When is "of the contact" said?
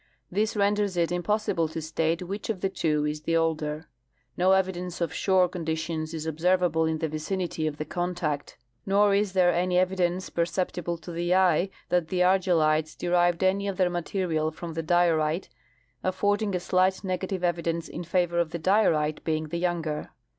7.67-8.57